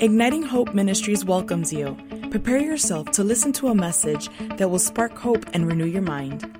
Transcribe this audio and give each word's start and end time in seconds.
Igniting 0.00 0.44
Hope 0.44 0.74
Ministries 0.74 1.24
welcomes 1.24 1.72
you. 1.72 1.96
Prepare 2.30 2.60
yourself 2.60 3.10
to 3.10 3.24
listen 3.24 3.52
to 3.54 3.66
a 3.66 3.74
message 3.74 4.28
that 4.56 4.70
will 4.70 4.78
spark 4.78 5.18
hope 5.18 5.44
and 5.54 5.66
renew 5.66 5.86
your 5.86 6.02
mind. 6.02 6.56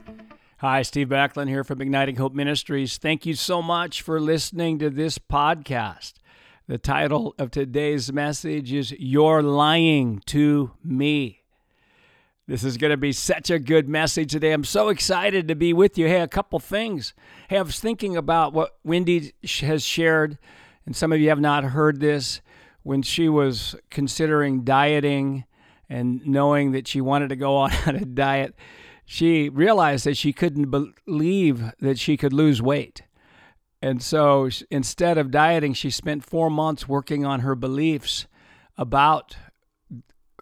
Hi, 0.56 0.82
Steve 0.82 1.06
Backlund 1.06 1.46
here 1.46 1.62
from 1.62 1.80
Igniting 1.80 2.16
Hope 2.16 2.34
Ministries. 2.34 2.98
Thank 2.98 3.26
you 3.26 3.34
so 3.34 3.62
much 3.62 4.02
for 4.02 4.18
listening 4.18 4.80
to 4.80 4.90
this 4.90 5.18
podcast. 5.18 6.14
The 6.66 6.78
title 6.78 7.36
of 7.38 7.52
today's 7.52 8.12
message 8.12 8.72
is 8.72 8.90
You're 8.98 9.44
Lying 9.44 10.20
to 10.26 10.72
Me. 10.82 11.42
This 12.48 12.64
is 12.64 12.76
going 12.76 12.90
to 12.90 12.96
be 12.96 13.12
such 13.12 13.50
a 13.50 13.60
good 13.60 13.88
message 13.88 14.32
today. 14.32 14.50
I'm 14.50 14.64
so 14.64 14.88
excited 14.88 15.46
to 15.46 15.54
be 15.54 15.72
with 15.72 15.96
you. 15.96 16.08
Hey, 16.08 16.22
a 16.22 16.26
couple 16.26 16.58
things. 16.58 17.14
Hey, 17.46 17.58
I 17.58 17.62
was 17.62 17.78
thinking 17.78 18.16
about 18.16 18.52
what 18.52 18.78
Wendy 18.82 19.32
has 19.60 19.84
shared, 19.84 20.38
and 20.84 20.96
some 20.96 21.12
of 21.12 21.20
you 21.20 21.28
have 21.28 21.38
not 21.38 21.62
heard 21.62 22.00
this 22.00 22.40
when 22.88 23.02
she 23.02 23.28
was 23.28 23.76
considering 23.90 24.64
dieting 24.64 25.44
and 25.90 26.26
knowing 26.26 26.72
that 26.72 26.88
she 26.88 27.02
wanted 27.02 27.28
to 27.28 27.36
go 27.36 27.54
on 27.56 27.70
a 27.84 28.02
diet, 28.02 28.54
she 29.04 29.50
realized 29.50 30.06
that 30.06 30.16
she 30.16 30.32
couldn't 30.32 30.70
believe 30.70 31.70
that 31.80 31.98
she 31.98 32.16
could 32.16 32.32
lose 32.32 32.62
weight. 32.62 33.02
And 33.82 34.02
so 34.02 34.48
instead 34.70 35.18
of 35.18 35.30
dieting, 35.30 35.74
she 35.74 35.90
spent 35.90 36.24
four 36.24 36.48
months 36.48 36.88
working 36.88 37.26
on 37.26 37.40
her 37.40 37.54
beliefs 37.54 38.26
about 38.78 39.36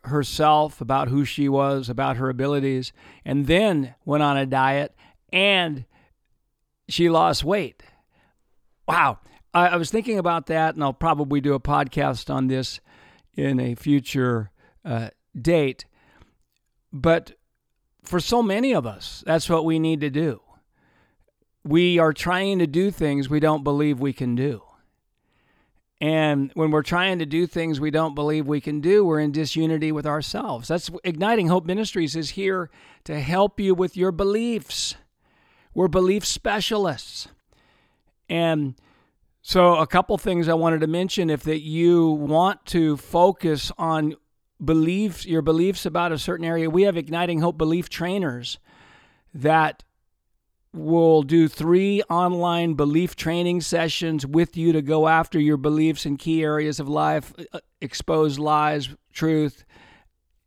herself, 0.04 0.80
about 0.80 1.09
who 1.09 1.24
she 1.24 1.48
was, 1.48 1.88
about 1.88 2.16
her 2.16 2.28
abilities, 2.28 2.92
and 3.24 3.48
then 3.48 3.96
went 4.04 4.23
on 4.23 4.37
a 4.37 4.46
diet 4.46 4.95
and 5.32 5.84
she 6.88 7.10
lost 7.10 7.42
weight. 7.42 7.82
Wow. 8.87 9.18
I, 9.56 9.69
I 9.69 9.77
was 9.77 9.91
thinking 9.91 10.19
about 10.19 10.46
that, 10.46 10.74
and 10.74 10.84
I'll 10.84 10.92
probably 10.92 11.41
do 11.41 11.55
a 11.55 11.60
podcast 11.60 12.33
on 12.33 12.46
this 12.46 12.78
in 13.34 13.59
a 13.59 13.74
future 13.74 14.51
uh, 14.85 15.09
date. 15.40 15.87
But 16.93 17.32
for 18.04 18.21
so 18.21 18.43
many 18.43 18.74
of 18.74 18.87
us, 18.87 19.24
that's 19.27 19.49
what 19.49 19.65
we 19.65 19.79
need 19.79 20.01
to 20.02 20.10
do. 20.10 20.43
We 21.65 21.99
are 21.99 22.12
trying 22.12 22.59
to 22.59 22.66
do 22.66 22.90
things 22.90 23.29
we 23.29 23.40
don't 23.40 23.65
believe 23.65 23.99
we 23.99 24.12
can 24.12 24.34
do. 24.34 24.62
And 26.02 26.51
when 26.52 26.71
we're 26.71 26.82
trying 26.82 27.18
to 27.21 27.27
do 27.27 27.46
things 27.46 27.80
we 27.80 27.90
don't 27.90 28.15
believe 28.15 28.46
we 28.46 28.60
can 28.60 28.82
do, 28.82 29.07
we're 29.07 29.21
in 29.21 29.32
disunity 29.32 29.90
with 29.90 30.07
ourselves. 30.07 30.68
That's 30.68 30.90
Igniting 31.02 31.49
Hope 31.49 31.65
Ministries 31.65 32.15
is 32.15 32.30
here 32.30 32.71
to 33.04 33.18
help 33.18 33.59
you 33.59 33.74
with 33.74 33.96
your 33.96 34.12
beliefs. 34.12 34.96
We're 35.73 35.88
belief 35.88 36.27
specialists. 36.27 37.29
And 38.29 38.74
so, 39.49 39.77
a 39.77 39.87
couple 39.87 40.19
things 40.19 40.49
I 40.49 40.55
wanted 40.55 40.80
to 40.80 40.89
mention 40.89 41.30
if 41.30 41.45
that 41.45 41.61
you 41.61 42.09
want 42.09 42.66
to 42.66 42.97
focus 42.97 43.71
on 43.79 44.16
beliefs, 44.65 45.25
your 45.25 45.41
beliefs 45.41 45.87
about 45.87 46.11
a 46.11 46.19
certain 46.19 46.45
area, 46.45 46.69
we 46.69 46.83
have 46.83 46.97
Igniting 46.97 47.43
Hope 47.43 47.57
belief 47.57 47.89
trainers 47.89 48.59
that 49.33 49.85
will 50.73 51.23
do 51.23 51.47
three 51.47 52.02
online 52.11 52.74
belief 52.74 53.15
training 53.15 53.61
sessions 53.61 54.27
with 54.27 54.57
you 54.57 54.73
to 54.73 54.83
go 54.83 55.07
after 55.07 55.39
your 55.39 55.59
beliefs 55.59 56.05
in 56.07 56.17
key 56.17 56.43
areas 56.43 56.80
of 56.80 56.89
life, 56.89 57.33
uh, 57.52 57.61
expose 57.80 58.41
lies, 58.41 58.89
truth, 59.13 59.65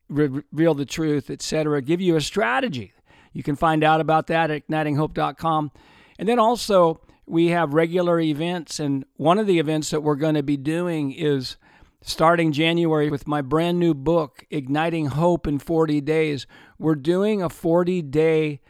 reveal 0.09 0.73
the 0.73 0.83
truth, 0.83 1.29
etc. 1.29 1.81
Give 1.81 2.01
you 2.01 2.17
a 2.17 2.21
strategy. 2.21 2.91
You 3.31 3.43
can 3.43 3.55
find 3.55 3.81
out 3.81 4.01
about 4.01 4.27
that 4.27 4.51
at 4.51 4.67
ignitinghope.com. 4.67 5.71
And 6.17 6.27
then 6.27 6.37
also, 6.37 6.99
we 7.29 7.49
have 7.49 7.75
regular 7.75 8.19
events, 8.19 8.79
and 8.79 9.05
one 9.15 9.37
of 9.37 9.45
the 9.45 9.59
events 9.59 9.91
that 9.91 10.01
we're 10.01 10.15
going 10.15 10.33
to 10.33 10.43
be 10.43 10.57
doing 10.57 11.11
is 11.11 11.57
starting 12.01 12.51
January 12.51 13.09
with 13.09 13.27
my 13.27 13.41
brand 13.41 13.77
new 13.77 13.93
book, 13.93 14.45
Igniting 14.49 15.07
Hope 15.07 15.45
in 15.45 15.59
40 15.59 16.01
Days. 16.01 16.47
We're 16.79 16.95
doing 16.95 17.43
a 17.43 17.49
40 17.49 18.01
day 18.01 18.61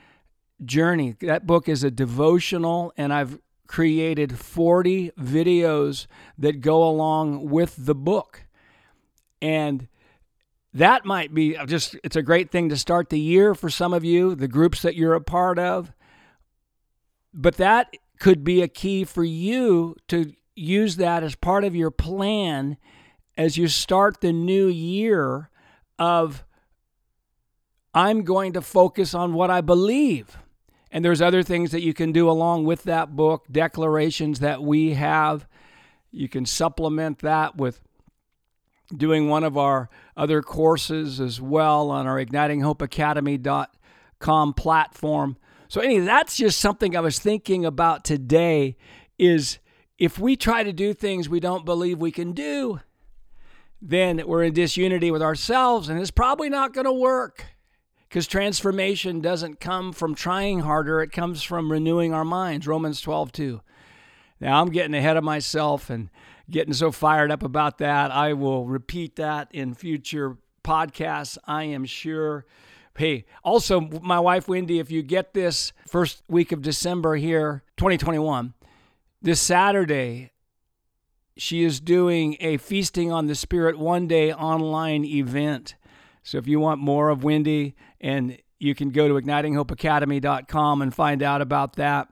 journey. 0.65 1.15
That 1.21 1.47
book 1.47 1.69
is 1.69 1.85
a 1.85 1.91
devotional, 1.91 2.91
and 2.97 3.13
I've 3.13 3.39
created 3.67 4.37
40 4.37 5.11
videos 5.11 6.07
that 6.37 6.59
go 6.59 6.83
along 6.83 7.49
with 7.49 7.75
the 7.77 7.95
book. 7.95 8.43
And 9.41 9.87
that 10.73 11.05
might 11.05 11.33
be 11.33 11.55
just, 11.65 11.95
it's 12.03 12.17
a 12.17 12.21
great 12.21 12.51
thing 12.51 12.67
to 12.69 12.77
start 12.77 13.09
the 13.09 13.19
year 13.19 13.55
for 13.55 13.69
some 13.69 13.93
of 13.93 14.03
you, 14.03 14.35
the 14.35 14.49
groups 14.49 14.81
that 14.81 14.95
you're 14.95 15.13
a 15.13 15.21
part 15.21 15.57
of. 15.57 15.93
But 17.33 17.55
that 17.57 17.95
could 18.19 18.43
be 18.43 18.61
a 18.61 18.67
key 18.67 19.03
for 19.03 19.23
you 19.23 19.95
to 20.07 20.33
use 20.55 20.97
that 20.97 21.23
as 21.23 21.35
part 21.35 21.63
of 21.63 21.75
your 21.75 21.91
plan 21.91 22.77
as 23.37 23.57
you 23.57 23.67
start 23.67 24.19
the 24.19 24.33
new 24.33 24.67
year 24.67 25.49
of 25.97 26.43
I'm 27.93 28.23
going 28.23 28.53
to 28.53 28.61
focus 28.61 29.13
on 29.13 29.33
what 29.33 29.49
I 29.49 29.61
believe. 29.61 30.37
And 30.91 31.05
there's 31.05 31.21
other 31.21 31.43
things 31.43 31.71
that 31.71 31.81
you 31.81 31.93
can 31.93 32.11
do 32.11 32.29
along 32.29 32.65
with 32.65 32.83
that 32.83 33.15
book, 33.15 33.45
declarations 33.51 34.39
that 34.39 34.61
we 34.61 34.95
have. 34.95 35.47
You 36.11 36.27
can 36.27 36.45
supplement 36.45 37.19
that 37.19 37.55
with 37.57 37.79
doing 38.95 39.29
one 39.29 39.43
of 39.43 39.55
our 39.57 39.89
other 40.17 40.41
courses 40.41 41.21
as 41.21 41.39
well 41.39 41.91
on 41.91 42.07
our 42.07 42.23
ignitinghopeacademy.com 42.23 44.53
platform. 44.53 45.37
So, 45.69 45.81
anyway, 45.81 46.03
that's 46.03 46.35
just 46.35 46.59
something 46.59 46.97
I 46.97 46.99
was 46.99 47.19
thinking 47.19 47.63
about 47.63 48.03
today 48.03 48.75
is 49.19 49.59
if 49.99 50.17
we 50.17 50.35
try 50.35 50.63
to 50.63 50.73
do 50.73 50.95
things 50.95 51.29
we 51.29 51.39
don't 51.39 51.63
believe 51.63 51.99
we 51.99 52.11
can 52.11 52.31
do, 52.31 52.79
then 53.79 54.23
we're 54.25 54.43
in 54.43 54.53
disunity 54.53 55.11
with 55.11 55.21
ourselves 55.21 55.87
and 55.87 55.99
it's 55.99 56.11
probably 56.11 56.49
not 56.49 56.73
going 56.73 56.85
to 56.85 56.91
work 56.91 57.45
because 58.07 58.25
transformation 58.25 59.21
doesn't 59.21 59.59
come 59.59 59.93
from 59.93 60.15
trying 60.15 60.61
harder, 60.61 61.01
it 61.01 61.11
comes 61.11 61.43
from 61.43 61.71
renewing 61.71 62.15
our 62.15 62.25
minds. 62.25 62.65
Romans 62.65 62.99
12, 62.99 63.31
2. 63.31 63.61
Now, 64.41 64.61
I'm 64.61 64.71
getting 64.71 64.95
ahead 64.95 65.17
of 65.17 65.23
myself 65.23 65.91
and 65.91 66.09
getting 66.49 66.73
so 66.73 66.91
fired 66.91 67.31
up 67.31 67.43
about 67.43 67.77
that. 67.77 68.09
I 68.09 68.33
will 68.33 68.65
repeat 68.65 69.17
that 69.17 69.49
in 69.51 69.75
future 69.75 70.37
podcasts, 70.63 71.37
I 71.45 71.65
am 71.65 71.85
sure. 71.85 72.45
Hey, 72.99 73.23
also, 73.45 73.79
my 73.79 74.19
wife 74.19 74.49
Wendy, 74.49 74.77
if 74.77 74.91
you 74.91 75.01
get 75.01 75.33
this 75.33 75.71
first 75.87 76.21
week 76.27 76.51
of 76.51 76.61
December 76.61 77.15
here, 77.15 77.63
2021, 77.77 78.53
this 79.21 79.39
Saturday, 79.39 80.33
she 81.37 81.63
is 81.63 81.79
doing 81.79 82.35
a 82.41 82.57
Feasting 82.57 83.09
on 83.09 83.27
the 83.27 83.35
Spirit 83.35 83.79
one 83.79 84.05
day 84.05 84.33
online 84.33 85.05
event. 85.05 85.75
So 86.23 86.39
if 86.39 86.45
you 86.45 86.59
want 86.59 86.81
more 86.81 87.07
of 87.07 87.23
Wendy, 87.23 87.73
and 88.01 88.37
you 88.59 88.75
can 88.75 88.89
go 88.89 89.07
to 89.07 89.13
ignitinghopeacademy.com 89.13 90.81
and 90.81 90.93
find 90.93 91.23
out 91.23 91.41
about 91.41 91.77
that. 91.77 92.09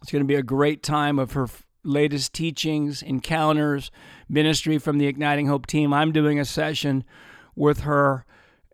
It's 0.00 0.10
going 0.10 0.24
to 0.24 0.26
be 0.26 0.36
a 0.36 0.42
great 0.42 0.82
time 0.82 1.18
of 1.18 1.32
her 1.32 1.46
latest 1.84 2.32
teachings, 2.32 3.02
encounters, 3.02 3.90
ministry 4.30 4.78
from 4.78 4.96
the 4.96 5.08
Igniting 5.08 5.48
Hope 5.48 5.66
team. 5.66 5.92
I'm 5.92 6.10
doing 6.10 6.40
a 6.40 6.46
session 6.46 7.04
with 7.54 7.80
her 7.80 8.24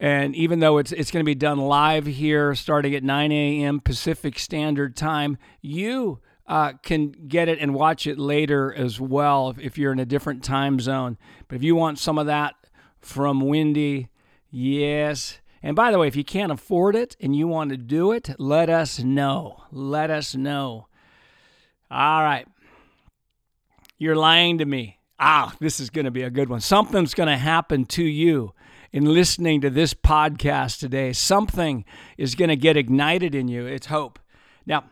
and 0.02 0.34
even 0.34 0.58
though 0.58 0.78
it's 0.78 0.90
it's 0.90 1.12
going 1.12 1.24
to 1.24 1.24
be 1.24 1.36
done 1.36 1.58
live 1.58 2.06
here, 2.06 2.56
starting 2.56 2.92
at 2.92 3.04
9 3.04 3.30
a.m. 3.30 3.78
Pacific 3.78 4.36
Standard 4.36 4.96
Time, 4.96 5.38
you 5.60 6.18
uh, 6.48 6.72
can 6.82 7.12
get 7.28 7.48
it 7.48 7.60
and 7.60 7.72
watch 7.72 8.08
it 8.08 8.18
later 8.18 8.74
as 8.74 9.00
well 9.00 9.50
if, 9.50 9.60
if 9.60 9.78
you're 9.78 9.92
in 9.92 10.00
a 10.00 10.04
different 10.04 10.42
time 10.42 10.80
zone. 10.80 11.18
But 11.46 11.54
if 11.54 11.62
you 11.62 11.76
want 11.76 12.00
some 12.00 12.18
of 12.18 12.26
that 12.26 12.56
from 12.98 13.42
Wendy, 13.42 14.08
yes. 14.50 15.38
And 15.62 15.76
by 15.76 15.92
the 15.92 16.00
way, 16.00 16.08
if 16.08 16.16
you 16.16 16.24
can't 16.24 16.50
afford 16.50 16.96
it 16.96 17.14
and 17.20 17.36
you 17.36 17.46
want 17.46 17.70
to 17.70 17.76
do 17.76 18.10
it, 18.10 18.30
let 18.40 18.68
us 18.68 18.98
know. 18.98 19.62
Let 19.70 20.10
us 20.10 20.34
know. 20.34 20.88
All 21.92 22.22
right. 22.24 22.48
You're 23.98 24.16
lying 24.16 24.58
to 24.58 24.64
me. 24.64 24.98
Ah, 25.20 25.54
this 25.60 25.78
is 25.78 25.90
going 25.90 26.06
to 26.06 26.10
be 26.10 26.22
a 26.22 26.30
good 26.30 26.48
one. 26.48 26.60
Something's 26.60 27.14
going 27.14 27.28
to 27.28 27.36
happen 27.36 27.84
to 27.84 28.02
you 28.02 28.52
in 28.92 29.06
listening 29.06 29.60
to 29.62 29.70
this 29.70 29.94
podcast 29.94 30.78
today. 30.78 31.12
Something 31.12 31.84
is 32.18 32.34
going 32.34 32.50
to 32.50 32.56
get 32.56 32.76
ignited 32.76 33.34
in 33.34 33.48
you. 33.48 33.66
It's 33.66 33.86
hope. 33.86 34.18
Now, 34.66 34.84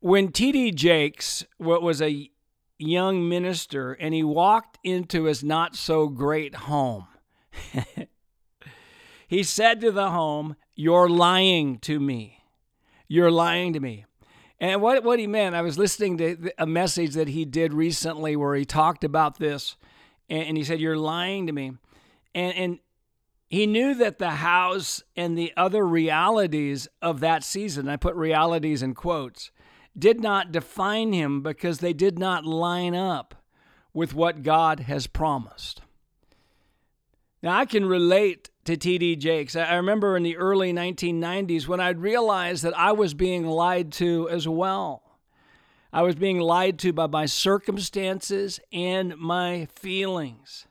when 0.00 0.32
T.D. 0.32 0.72
Jakes 0.72 1.44
was 1.58 2.00
a 2.00 2.30
young 2.78 3.28
minister 3.28 3.92
and 3.92 4.14
he 4.14 4.22
walked 4.22 4.78
into 4.82 5.24
his 5.24 5.44
not 5.44 5.76
so 5.76 6.08
great 6.08 6.54
home, 6.54 7.06
he 9.28 9.42
said 9.42 9.80
to 9.82 9.92
the 9.92 10.10
home, 10.10 10.56
You're 10.74 11.08
lying 11.08 11.78
to 11.80 12.00
me. 12.00 12.42
You're 13.08 13.30
lying 13.30 13.72
to 13.74 13.80
me. 13.80 14.04
And 14.58 14.80
what, 14.80 15.04
what 15.04 15.18
he 15.18 15.26
meant, 15.26 15.54
I 15.54 15.60
was 15.60 15.78
listening 15.78 16.16
to 16.18 16.50
a 16.56 16.66
message 16.66 17.12
that 17.14 17.28
he 17.28 17.44
did 17.44 17.74
recently 17.74 18.36
where 18.36 18.54
he 18.54 18.64
talked 18.64 19.04
about 19.04 19.38
this, 19.38 19.76
and, 20.30 20.56
he 20.56 20.64
said, 20.64 20.80
You're 20.80 20.96
lying 20.96 21.46
to 21.46 21.52
me 21.52 21.72
and 22.36 22.54
and 22.54 22.78
he 23.48 23.66
knew 23.66 23.94
that 23.94 24.18
the 24.18 24.30
house 24.30 25.02
and 25.16 25.38
the 25.38 25.52
other 25.56 25.86
realities 25.86 26.88
of 27.00 27.20
that 27.20 27.44
season, 27.44 27.88
I 27.88 27.96
put 27.96 28.14
realities 28.16 28.82
in 28.82 28.94
quotes, 28.94 29.50
did 29.96 30.20
not 30.20 30.52
define 30.52 31.12
him 31.12 31.42
because 31.42 31.78
they 31.78 31.92
did 31.92 32.18
not 32.18 32.44
line 32.44 32.94
up 32.94 33.36
with 33.94 34.14
what 34.14 34.42
God 34.42 34.80
has 34.80 35.06
promised. 35.06 35.80
Now, 37.42 37.56
I 37.56 37.66
can 37.66 37.86
relate 37.86 38.50
to 38.64 38.76
TD 38.76 39.18
Jakes. 39.18 39.54
I 39.54 39.76
remember 39.76 40.16
in 40.16 40.24
the 40.24 40.36
early 40.36 40.72
1990s 40.72 41.68
when 41.68 41.78
I'd 41.78 42.00
realized 42.00 42.64
that 42.64 42.76
I 42.76 42.92
was 42.92 43.14
being 43.14 43.46
lied 43.46 43.92
to 43.92 44.28
as 44.28 44.48
well. 44.48 45.02
I 45.92 46.02
was 46.02 46.16
being 46.16 46.40
lied 46.40 46.80
to 46.80 46.92
by 46.92 47.06
my 47.06 47.26
circumstances 47.26 48.58
and 48.72 49.16
my 49.16 49.68
feelings. 49.72 50.66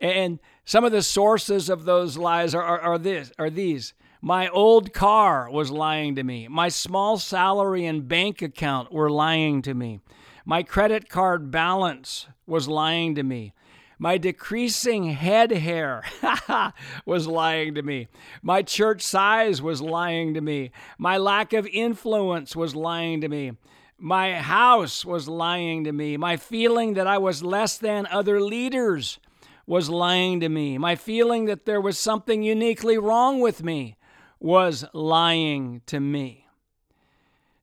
And 0.00 0.38
some 0.64 0.84
of 0.84 0.92
the 0.92 1.02
sources 1.02 1.68
of 1.68 1.84
those 1.84 2.16
lies 2.16 2.54
are, 2.54 2.62
are, 2.62 2.80
are, 2.80 2.98
this, 2.98 3.32
are 3.38 3.50
these. 3.50 3.92
My 4.22 4.48
old 4.48 4.92
car 4.92 5.50
was 5.50 5.70
lying 5.70 6.14
to 6.16 6.22
me. 6.22 6.48
My 6.48 6.68
small 6.68 7.18
salary 7.18 7.86
and 7.86 8.06
bank 8.08 8.42
account 8.42 8.92
were 8.92 9.10
lying 9.10 9.62
to 9.62 9.74
me. 9.74 10.00
My 10.44 10.62
credit 10.62 11.08
card 11.08 11.50
balance 11.50 12.26
was 12.46 12.68
lying 12.68 13.14
to 13.14 13.22
me. 13.22 13.52
My 13.98 14.16
decreasing 14.16 15.10
head 15.10 15.50
hair 15.50 16.02
was 17.04 17.26
lying 17.26 17.74
to 17.74 17.82
me. 17.82 18.08
My 18.42 18.62
church 18.62 19.02
size 19.02 19.60
was 19.60 19.82
lying 19.82 20.32
to 20.34 20.40
me. 20.40 20.70
My 20.96 21.18
lack 21.18 21.52
of 21.52 21.66
influence 21.66 22.56
was 22.56 22.74
lying 22.74 23.20
to 23.20 23.28
me. 23.28 23.52
My 23.98 24.38
house 24.38 25.04
was 25.04 25.28
lying 25.28 25.84
to 25.84 25.92
me. 25.92 26.16
My 26.16 26.38
feeling 26.38 26.94
that 26.94 27.06
I 27.06 27.18
was 27.18 27.42
less 27.42 27.76
than 27.76 28.06
other 28.06 28.40
leaders 28.40 29.18
was 29.66 29.88
lying 29.88 30.40
to 30.40 30.48
me. 30.48 30.78
My 30.78 30.96
feeling 30.96 31.46
that 31.46 31.66
there 31.66 31.80
was 31.80 31.98
something 31.98 32.42
uniquely 32.42 32.98
wrong 32.98 33.40
with 33.40 33.62
me 33.62 33.96
was 34.38 34.84
lying 34.92 35.82
to 35.86 36.00
me. 36.00 36.46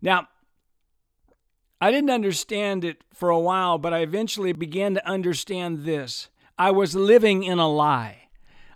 Now, 0.01 0.27
I 1.79 1.91
didn't 1.91 2.09
understand 2.09 2.83
it 2.83 3.03
for 3.13 3.29
a 3.29 3.39
while, 3.39 3.77
but 3.77 3.94
I 3.94 3.99
eventually 3.99 4.53
began 4.53 4.94
to 4.95 5.07
understand 5.07 5.85
this. 5.85 6.29
I 6.57 6.71
was 6.71 6.95
living 6.95 7.44
in 7.44 7.59
a 7.59 7.69
lie. 7.69 8.29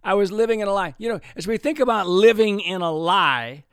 I 0.03 0.13
was 0.13 0.31
living 0.31 0.59
in 0.59 0.67
a 0.67 0.73
lie. 0.73 0.95
You 0.97 1.09
know, 1.09 1.19
as 1.35 1.47
we 1.47 1.57
think 1.57 1.79
about 1.79 2.07
living 2.07 2.59
in 2.59 2.81
a 2.81 2.91
lie, 2.91 3.65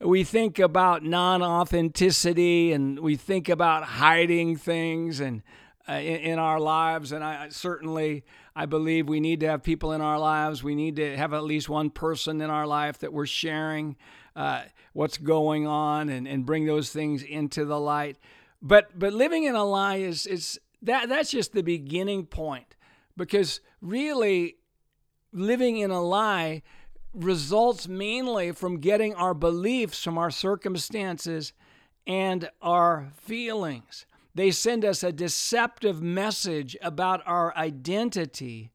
we 0.00 0.24
think 0.24 0.58
about 0.58 1.02
non 1.02 1.42
authenticity 1.42 2.72
and 2.72 2.98
we 3.00 3.16
think 3.16 3.48
about 3.48 3.84
hiding 3.84 4.56
things 4.56 5.20
and 5.20 5.42
uh, 5.88 5.94
in, 5.94 6.16
in, 6.20 6.38
our 6.38 6.58
lives. 6.58 7.12
And 7.12 7.22
I 7.22 7.48
certainly, 7.50 8.24
I 8.56 8.66
believe 8.66 9.08
we 9.08 9.20
need 9.20 9.40
to 9.40 9.48
have 9.48 9.62
people 9.62 9.92
in 9.92 10.00
our 10.00 10.18
lives. 10.18 10.62
We 10.62 10.74
need 10.74 10.96
to 10.96 11.16
have 11.16 11.32
at 11.34 11.44
least 11.44 11.68
one 11.68 11.90
person 11.90 12.40
in 12.40 12.50
our 12.50 12.66
life 12.66 12.98
that 12.98 13.12
we're 13.12 13.26
sharing 13.26 13.96
uh, 14.36 14.62
what's 14.92 15.18
going 15.18 15.66
on 15.66 16.08
and, 16.08 16.26
and 16.26 16.46
bring 16.46 16.66
those 16.66 16.90
things 16.90 17.22
into 17.22 17.64
the 17.64 17.78
light. 17.78 18.16
But 18.62 18.98
but 18.98 19.12
living 19.12 19.44
in 19.44 19.54
a 19.54 19.64
lie 19.64 19.96
is 19.96 20.26
is 20.26 20.58
that 20.82 21.08
that's 21.08 21.30
just 21.30 21.52
the 21.52 21.62
beginning 21.62 22.26
point 22.26 22.76
because 23.16 23.60
really 23.80 24.56
living 25.32 25.78
in 25.78 25.90
a 25.90 26.00
lie 26.00 26.62
results 27.12 27.86
mainly 27.86 28.52
from 28.52 28.78
getting 28.78 29.14
our 29.14 29.34
beliefs 29.34 30.02
from 30.02 30.18
our 30.18 30.30
circumstances 30.30 31.52
and 32.06 32.50
our 32.60 33.12
feelings. 33.16 34.06
They 34.34 34.50
send 34.50 34.84
us 34.84 35.02
a 35.02 35.12
deceptive 35.12 36.02
message 36.02 36.76
about 36.82 37.22
our 37.24 37.56
identity 37.56 38.72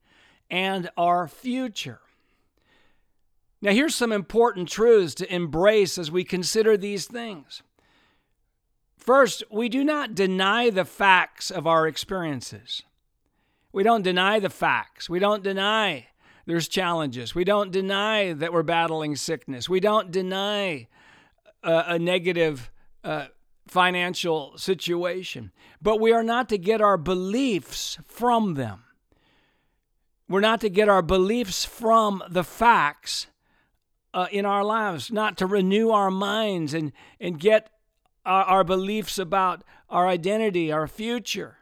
and 0.49 0.89
our 0.97 1.27
future. 1.27 1.99
Now, 3.61 3.71
here's 3.71 3.95
some 3.95 4.13
important 4.13 4.69
truths 4.69 5.13
to 5.15 5.33
embrace 5.33 5.97
as 5.97 6.09
we 6.09 6.23
consider 6.23 6.77
these 6.77 7.07
things. 7.07 7.61
First, 8.97 9.43
we 9.51 9.67
do 9.67 9.83
not 9.83 10.15
deny 10.15 10.69
the 10.69 10.85
facts 10.85 11.51
of 11.51 11.67
our 11.67 11.87
experiences. 11.87 12.83
We 13.73 13.83
don't 13.83 14.01
deny 14.01 14.39
the 14.39 14.49
facts. 14.49 15.09
We 15.09 15.19
don't 15.19 15.43
deny 15.43 16.07
there's 16.45 16.67
challenges. 16.67 17.35
We 17.35 17.43
don't 17.43 17.71
deny 17.71 18.33
that 18.33 18.53
we're 18.53 18.63
battling 18.63 19.15
sickness. 19.15 19.69
We 19.69 19.79
don't 19.79 20.09
deny 20.09 20.87
a, 21.63 21.83
a 21.87 21.99
negative 21.99 22.71
uh, 23.03 23.27
financial 23.69 24.57
situation. 24.57 25.51
But 25.81 25.99
we 25.99 26.11
are 26.11 26.23
not 26.23 26.49
to 26.49 26.57
get 26.57 26.81
our 26.81 26.97
beliefs 26.97 27.97
from 28.05 28.55
them. 28.55 28.83
We're 30.27 30.41
not 30.41 30.61
to 30.61 30.69
get 30.69 30.89
our 30.89 31.01
beliefs 31.01 31.65
from 31.65 32.23
the 32.29 32.43
facts 32.43 33.27
uh, 34.13 34.27
in 34.31 34.45
our 34.45 34.63
lives, 34.63 35.11
not 35.11 35.37
to 35.37 35.45
renew 35.45 35.89
our 35.89 36.11
minds 36.11 36.73
and, 36.73 36.91
and 37.19 37.39
get 37.39 37.69
our, 38.25 38.43
our 38.43 38.63
beliefs 38.63 39.17
about 39.17 39.63
our 39.89 40.07
identity, 40.07 40.71
our 40.71 40.87
future 40.87 41.57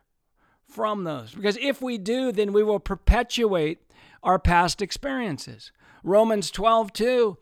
from 0.68 1.04
those. 1.04 1.34
Because 1.34 1.58
if 1.62 1.82
we 1.82 1.98
do, 1.98 2.32
then 2.32 2.52
we 2.52 2.64
will 2.64 2.80
perpetuate 2.80 3.80
our 4.24 4.40
past 4.40 4.82
experiences. 4.82 5.72
Romans 6.04 6.52
12, 6.52 6.94
2 6.94 7.38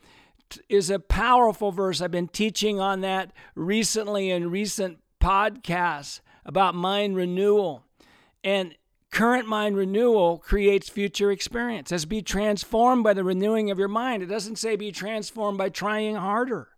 is 0.69 0.89
a 0.89 0.99
powerful 0.99 1.71
verse. 1.71 2.01
I've 2.01 2.11
been 2.11 2.27
teaching 2.27 2.79
on 2.79 3.01
that 3.01 3.31
recently 3.55 4.29
in 4.31 4.51
recent 4.51 4.99
podcasts 5.19 6.21
about 6.45 6.75
mind 6.75 7.15
renewal. 7.15 7.83
And 8.43 8.75
current 9.11 9.47
mind 9.47 9.77
renewal 9.77 10.37
creates 10.37 10.89
future 10.89 11.31
experience. 11.31 11.91
As 11.91 12.05
be 12.05 12.21
transformed 12.21 13.03
by 13.03 13.13
the 13.13 13.23
renewing 13.23 13.71
of 13.71 13.79
your 13.79 13.87
mind. 13.87 14.21
It 14.21 14.27
doesn't 14.27 14.57
say 14.57 14.75
be 14.75 14.91
transformed 14.91 15.57
by 15.57 15.69
trying 15.69 16.15
harder. 16.15 16.69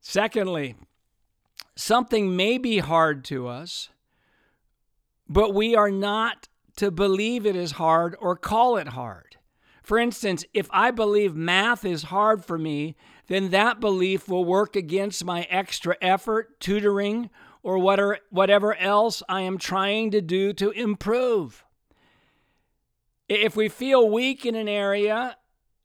Secondly, 0.00 0.74
something 1.76 2.34
may 2.34 2.56
be 2.56 2.78
hard 2.78 3.24
to 3.26 3.46
us, 3.46 3.90
but 5.28 5.52
we 5.52 5.74
are 5.74 5.90
not 5.90 6.48
to 6.76 6.90
believe 6.90 7.44
it 7.44 7.56
is 7.56 7.72
hard 7.72 8.16
or 8.20 8.36
call 8.36 8.76
it 8.76 8.88
hard. 8.88 9.27
For 9.88 9.98
instance, 9.98 10.44
if 10.52 10.68
I 10.70 10.90
believe 10.90 11.34
math 11.34 11.82
is 11.82 12.02
hard 12.02 12.44
for 12.44 12.58
me, 12.58 12.94
then 13.28 13.48
that 13.52 13.80
belief 13.80 14.28
will 14.28 14.44
work 14.44 14.76
against 14.76 15.24
my 15.24 15.46
extra 15.48 15.96
effort, 16.02 16.60
tutoring, 16.60 17.30
or 17.62 17.78
whatever 17.78 18.74
else 18.74 19.22
I 19.30 19.40
am 19.40 19.56
trying 19.56 20.10
to 20.10 20.20
do 20.20 20.52
to 20.52 20.72
improve. 20.72 21.64
If 23.30 23.56
we 23.56 23.70
feel 23.70 24.10
weak 24.10 24.44
in 24.44 24.54
an 24.54 24.68
area, 24.68 25.38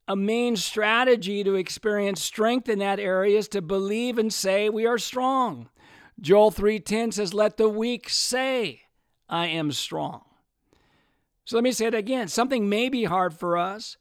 a 0.06 0.18
main 0.18 0.58
strategy 0.58 1.42
to 1.46 1.56
experience 1.56 2.22
strength 2.22 2.68
in 2.68 2.80
that 2.80 3.00
area 3.00 3.38
is 3.38 3.48
to 3.50 3.62
believe 3.62 4.18
and 4.18 4.34
say 4.34 4.68
we 4.68 4.86
are 4.86 4.98
strong. 4.98 5.70
Joel 6.20 6.52
3:10 6.52 7.14
says 7.14 7.34
let 7.34 7.56
the 7.56 7.70
weak 7.70 8.10
say 8.10 8.82
I 9.30 9.48
am 9.48 9.72
strong. 9.72 10.26
So 11.46 11.58
let 11.58 11.64
me 11.64 11.72
say 11.72 11.88
it 11.88 11.94
again. 11.94 12.28
Something 12.28 12.70
may 12.70 12.90
be 12.90 13.04
hard 13.04 13.34
for 13.34 13.58
us, 13.58 13.98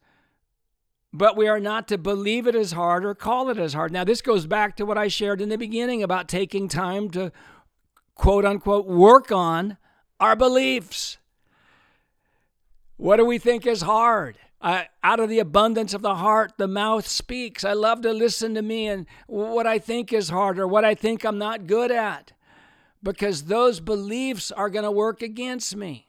but 1.12 1.36
we 1.36 1.48
are 1.48 1.60
not 1.60 1.88
to 1.88 1.98
believe 1.98 2.46
it 2.46 2.54
as 2.54 2.72
hard 2.72 3.04
or 3.04 3.14
call 3.14 3.48
it 3.48 3.58
as 3.58 3.74
hard. 3.74 3.92
Now, 3.92 4.04
this 4.04 4.22
goes 4.22 4.46
back 4.46 4.76
to 4.76 4.86
what 4.86 4.98
I 4.98 5.08
shared 5.08 5.40
in 5.40 5.48
the 5.48 5.58
beginning 5.58 6.02
about 6.02 6.28
taking 6.28 6.68
time 6.68 7.10
to 7.10 7.32
quote 8.14 8.44
unquote 8.44 8.86
work 8.86 9.32
on 9.32 9.76
our 10.20 10.36
beliefs. 10.36 11.18
What 12.96 13.16
do 13.16 13.24
we 13.24 13.38
think 13.38 13.66
is 13.66 13.82
hard? 13.82 14.38
Uh, 14.60 14.84
out 15.02 15.18
of 15.18 15.28
the 15.28 15.40
abundance 15.40 15.92
of 15.92 16.02
the 16.02 16.14
heart, 16.14 16.52
the 16.56 16.68
mouth 16.68 17.04
speaks. 17.08 17.64
I 17.64 17.72
love 17.72 18.02
to 18.02 18.12
listen 18.12 18.54
to 18.54 18.62
me 18.62 18.86
and 18.86 19.06
what 19.26 19.66
I 19.66 19.80
think 19.80 20.12
is 20.12 20.28
hard 20.28 20.56
or 20.60 20.68
what 20.68 20.84
I 20.84 20.94
think 20.94 21.24
I'm 21.24 21.38
not 21.38 21.66
good 21.66 21.90
at 21.90 22.32
because 23.02 23.44
those 23.44 23.80
beliefs 23.80 24.52
are 24.52 24.70
going 24.70 24.84
to 24.84 24.90
work 24.92 25.20
against 25.20 25.74
me. 25.74 26.06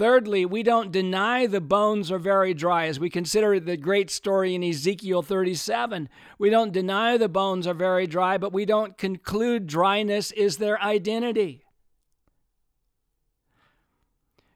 Thirdly, 0.00 0.46
we 0.46 0.62
don't 0.62 0.90
deny 0.90 1.46
the 1.46 1.60
bones 1.60 2.10
are 2.10 2.18
very 2.18 2.54
dry. 2.54 2.86
As 2.86 2.98
we 2.98 3.10
consider 3.10 3.60
the 3.60 3.76
great 3.76 4.08
story 4.08 4.54
in 4.54 4.64
Ezekiel 4.64 5.20
37, 5.20 6.08
we 6.38 6.48
don't 6.48 6.72
deny 6.72 7.18
the 7.18 7.28
bones 7.28 7.66
are 7.66 7.74
very 7.74 8.06
dry, 8.06 8.38
but 8.38 8.50
we 8.50 8.64
don't 8.64 8.96
conclude 8.96 9.66
dryness 9.66 10.32
is 10.32 10.56
their 10.56 10.82
identity. 10.82 11.66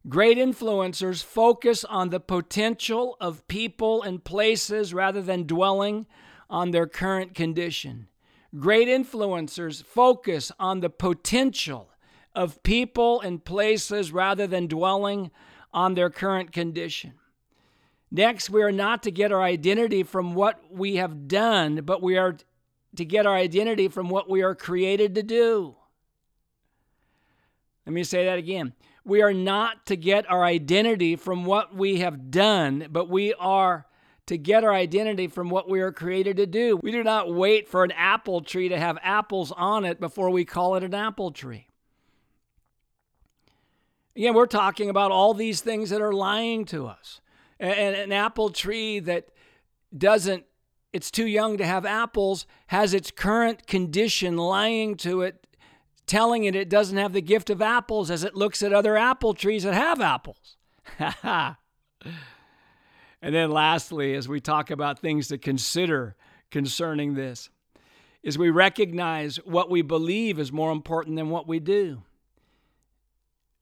Great 0.09 0.39
influencers 0.39 1.23
focus 1.23 1.85
on 1.85 2.09
the 2.09 2.21
potential 2.21 3.15
of 3.21 3.47
people 3.47 4.03
and 4.03 4.25
places 4.25 4.95
rather 4.95 5.21
than 5.21 5.47
dwelling 5.47 6.07
on 6.49 6.71
their 6.71 6.87
current 6.87 7.35
condition. 7.35 8.09
Great 8.59 8.89
influencers 8.89 9.85
focus 9.85 10.51
on 10.59 10.81
the 10.81 10.89
potential 10.89 11.91
of 12.35 12.63
people 12.63 13.21
and 13.21 13.45
places 13.45 14.13
rather 14.13 14.47
than 14.47 14.67
dwelling 14.67 15.31
on 15.73 15.95
their 15.95 16.11
current 16.11 16.53
condition. 16.53 17.15
Next, 18.11 18.49
we 18.49 18.63
are 18.63 18.73
not 18.73 19.03
to 19.05 19.11
get 19.11 19.33
our 19.33 19.43
identity 19.43 20.03
from 20.03 20.35
what 20.35 20.61
we 20.71 20.97
have 20.97 21.27
done, 21.27 21.81
but 21.85 22.03
we 22.03 22.17
are 22.17 22.37
to 22.97 23.05
get 23.05 23.27
our 23.27 23.35
identity 23.35 23.89
from 23.89 24.09
what 24.09 24.31
we 24.31 24.43
are 24.43 24.55
created 24.55 25.17
to 25.17 25.23
do. 25.23 25.75
Let 27.87 27.93
me 27.93 28.05
say 28.05 28.25
that 28.27 28.39
again. 28.39 28.73
We 29.05 29.21
are 29.23 29.35
not 29.35 29.87
to 29.87 29.97
get 29.97 30.31
our 30.31 30.45
identity 30.45 31.17
from 31.17 31.45
what 31.45 31.75
we 31.75 31.99
have 31.99 32.31
done, 32.31 32.87
but 32.91 33.11
we 33.11 33.35
are 33.35 33.87
to 34.27 34.39
get 34.39 34.65
our 34.65 34.73
identity 34.73 35.27
from 35.27 35.51
what 35.51 35.69
we 35.69 35.81
are 35.81 35.93
created 35.93 36.39
to 36.39 36.47
do. 36.47 36.77
We 36.77 36.93
do 36.93 37.05
not 37.05 37.35
wait 37.35 37.69
for 37.69 37.85
an 37.85 37.91
apple 37.91 38.41
tree 38.41 38.71
to 38.71 38.79
have 38.79 38.97
apples 39.03 39.53
on 39.53 39.85
it 39.85 40.01
before 40.01 40.31
we 40.31 40.47
call 40.47 40.77
it 40.77 40.85
an 40.85 40.95
apple 40.95 41.31
tree. 41.31 41.67
Again, 44.17 44.35
we're 44.35 44.47
talking 44.47 44.91
about 44.91 45.11
all 45.11 45.35
these 45.35 45.61
things 45.61 45.91
that 45.91 46.01
are 46.01 46.13
lying 46.13 46.65
to 46.67 46.87
us. 46.87 47.21
And 47.59 47.97
an 47.97 48.13
apple 48.13 48.51
tree 48.51 49.01
that 49.01 49.29
doesn't, 49.97 50.45
it's 50.93 51.11
too 51.11 51.27
young 51.27 51.57
to 51.59 51.67
have 51.67 51.85
apples, 51.87 52.47
has 52.69 52.95
its 52.95 53.11
current 53.11 53.67
condition 53.67 54.37
lying 54.37 54.97
to 54.99 55.23
it, 55.23 55.47
telling 56.07 56.45
it 56.45 56.55
it 56.55 56.69
doesn't 56.69 56.97
have 56.97 57.13
the 57.13 57.23
gift 57.23 57.51
of 57.51 57.63
apples 57.63 58.11
as 58.11 58.25
it 58.25 58.35
looks 58.35 58.63
at 58.63 58.73
other 58.73 58.97
apple 58.97 59.35
trees 59.35 59.63
that 59.65 59.75
have 59.75 60.01
apples. 60.01 60.57
And 63.25 63.35
then 63.35 63.51
lastly, 63.51 64.15
as 64.15 64.29
we 64.29 64.39
talk 64.39 64.71
about 64.71 64.99
things 64.99 65.29
to 65.29 65.39
consider 65.39 66.15
concerning 66.51 67.15
this, 67.15 67.49
is 68.23 68.37
we 68.37 68.51
recognize 68.51 69.37
what 69.47 69.71
we 69.71 69.81
believe 69.81 70.39
is 70.39 70.53
more 70.53 70.71
important 70.71 71.17
than 71.17 71.31
what 71.31 71.49
we 71.49 71.59
do. 71.59 72.03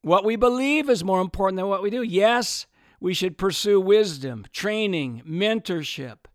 What 0.03 0.25
we 0.25 0.37
believe 0.37 0.91
is 0.91 1.05
more 1.05 1.21
important 1.21 1.57
than 1.57 1.69
what 1.69 1.83
we 1.83 1.91
do. 1.91 2.03
Yes, 2.03 2.67
we 3.01 3.15
should 3.15 3.39
pursue 3.39 3.81
wisdom, 3.81 4.45
training, 4.53 5.23
mentorship, 5.27 6.27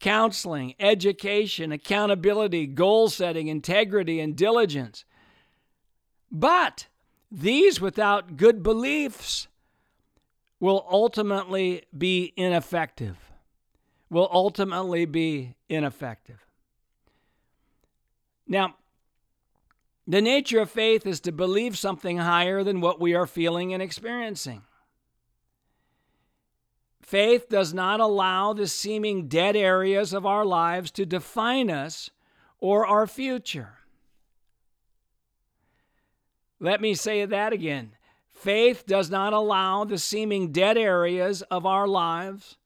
counseling, 0.00 0.74
education, 0.78 1.72
accountability, 1.72 2.66
goal 2.66 3.08
setting, 3.08 3.48
integrity, 3.48 4.20
and 4.20 4.36
diligence. 4.36 5.04
But 6.30 6.86
these 7.30 7.80
without 7.80 8.36
good 8.36 8.62
beliefs 8.62 9.48
will 10.60 10.86
ultimately 10.88 11.82
be 11.96 12.32
ineffective. 12.36 13.16
Will 14.10 14.28
ultimately 14.32 15.04
be 15.04 15.54
ineffective. 15.68 16.44
Now, 18.46 18.76
the 20.08 20.22
nature 20.22 20.60
of 20.60 20.70
faith 20.70 21.06
is 21.06 21.20
to 21.20 21.32
believe 21.32 21.76
something 21.76 22.16
higher 22.16 22.64
than 22.64 22.80
what 22.80 22.98
we 22.98 23.14
are 23.14 23.26
feeling 23.26 23.74
and 23.74 23.82
experiencing. 23.82 24.62
Faith 27.02 27.50
does 27.50 27.74
not 27.74 28.00
allow 28.00 28.54
the 28.54 28.66
seeming 28.66 29.28
dead 29.28 29.54
areas 29.54 30.14
of 30.14 30.24
our 30.24 30.46
lives 30.46 30.90
to 30.90 31.04
define 31.04 31.70
us 31.70 32.08
or 32.58 32.86
our 32.86 33.06
future. 33.06 33.74
Let 36.58 36.80
me 36.80 36.94
say 36.94 37.26
that 37.26 37.52
again. 37.52 37.92
Faith 38.32 38.86
does 38.86 39.10
not 39.10 39.34
allow 39.34 39.84
the 39.84 39.98
seeming 39.98 40.52
dead 40.52 40.78
areas 40.78 41.42
of 41.42 41.66
our 41.66 41.86
lives 41.86 42.56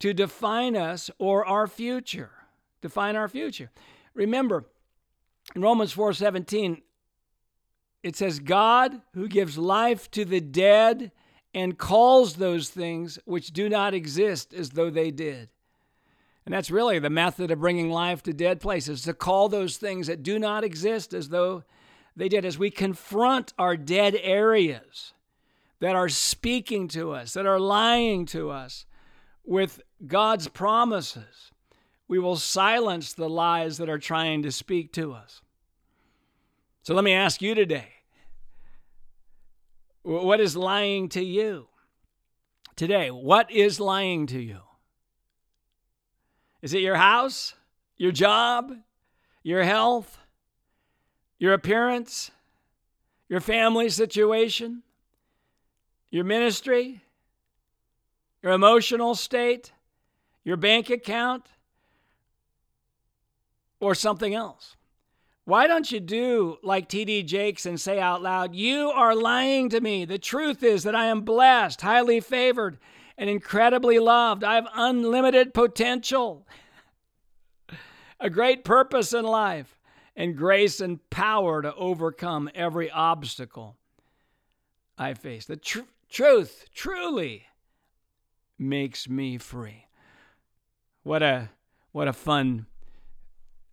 to 0.00 0.12
define 0.12 0.76
us 0.76 1.10
or 1.18 1.46
our 1.46 1.66
future. 1.66 2.30
Define 2.82 3.16
our 3.16 3.28
future. 3.28 3.70
Remember, 4.14 4.66
in 5.54 5.62
Romans 5.62 5.94
4:17 5.94 6.82
it 8.02 8.16
says 8.16 8.38
God 8.38 9.00
who 9.14 9.28
gives 9.28 9.58
life 9.58 10.10
to 10.12 10.24
the 10.24 10.40
dead 10.40 11.10
and 11.54 11.78
calls 11.78 12.34
those 12.34 12.68
things 12.68 13.18
which 13.24 13.52
do 13.52 13.68
not 13.68 13.94
exist 13.94 14.54
as 14.54 14.70
though 14.70 14.90
they 14.90 15.10
did. 15.10 15.48
And 16.46 16.54
that's 16.54 16.70
really 16.70 16.98
the 16.98 17.10
method 17.10 17.50
of 17.50 17.60
bringing 17.60 17.90
life 17.90 18.22
to 18.22 18.32
dead 18.32 18.60
places 18.60 19.02
to 19.02 19.12
call 19.12 19.48
those 19.48 19.76
things 19.76 20.06
that 20.06 20.22
do 20.22 20.38
not 20.38 20.64
exist 20.64 21.12
as 21.12 21.28
though 21.28 21.64
they 22.16 22.28
did 22.28 22.44
as 22.44 22.58
we 22.58 22.70
confront 22.70 23.52
our 23.58 23.76
dead 23.76 24.16
areas 24.22 25.12
that 25.80 25.94
are 25.94 26.08
speaking 26.08 26.88
to 26.88 27.12
us, 27.12 27.34
that 27.34 27.46
are 27.46 27.60
lying 27.60 28.26
to 28.26 28.50
us 28.50 28.86
with 29.44 29.80
God's 30.06 30.48
promises. 30.48 31.52
We 32.08 32.18
will 32.18 32.36
silence 32.36 33.12
the 33.12 33.28
lies 33.28 33.76
that 33.76 33.88
are 33.88 33.98
trying 33.98 34.42
to 34.42 34.50
speak 34.50 34.92
to 34.94 35.12
us. 35.12 35.42
So 36.82 36.94
let 36.94 37.04
me 37.04 37.12
ask 37.12 37.42
you 37.42 37.54
today 37.54 37.88
what 40.02 40.40
is 40.40 40.56
lying 40.56 41.10
to 41.10 41.22
you? 41.22 41.68
Today, 42.76 43.10
what 43.10 43.50
is 43.50 43.78
lying 43.78 44.26
to 44.28 44.40
you? 44.40 44.60
Is 46.62 46.72
it 46.72 46.80
your 46.80 46.96
house, 46.96 47.54
your 47.98 48.12
job, 48.12 48.72
your 49.42 49.64
health, 49.64 50.18
your 51.38 51.52
appearance, 51.52 52.30
your 53.28 53.40
family 53.40 53.90
situation, 53.90 54.82
your 56.10 56.24
ministry, 56.24 57.02
your 58.42 58.52
emotional 58.52 59.14
state, 59.14 59.72
your 60.42 60.56
bank 60.56 60.88
account, 60.88 61.44
or 63.80 63.94
something 63.94 64.34
else. 64.34 64.76
Why 65.44 65.66
don't 65.66 65.90
you 65.90 65.98
do 65.98 66.58
like 66.62 66.88
TD 66.88 67.24
Jakes 67.24 67.64
and 67.64 67.80
say 67.80 67.98
out 67.98 68.20
loud, 68.20 68.54
You 68.54 68.90
are 68.90 69.14
lying 69.14 69.70
to 69.70 69.80
me. 69.80 70.04
The 70.04 70.18
truth 70.18 70.62
is 70.62 70.82
that 70.82 70.94
I 70.94 71.06
am 71.06 71.22
blessed, 71.22 71.80
highly 71.80 72.20
favored, 72.20 72.78
and 73.16 73.30
incredibly 73.30 73.98
loved. 73.98 74.44
I 74.44 74.56
have 74.56 74.68
unlimited 74.74 75.54
potential, 75.54 76.46
a 78.20 78.28
great 78.28 78.62
purpose 78.62 79.14
in 79.14 79.24
life 79.24 79.78
and 80.14 80.36
grace 80.36 80.80
and 80.80 81.08
power 81.08 81.62
to 81.62 81.74
overcome 81.76 82.50
every 82.54 82.90
obstacle 82.90 83.76
I 84.98 85.14
face. 85.14 85.46
The 85.46 85.56
tr- 85.56 85.80
truth 86.10 86.66
truly 86.74 87.46
makes 88.58 89.08
me 89.08 89.38
free. 89.38 89.86
What 91.04 91.22
a 91.22 91.50
what 91.92 92.08
a 92.08 92.12
fun 92.12 92.66